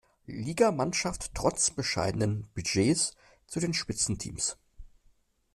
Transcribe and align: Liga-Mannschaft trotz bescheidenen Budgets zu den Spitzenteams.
Liga-Mannschaft 0.25 1.35
trotz 1.35 1.69
bescheidenen 1.69 2.49
Budgets 2.55 3.15
zu 3.45 3.59
den 3.59 3.75
Spitzenteams. 3.75 4.57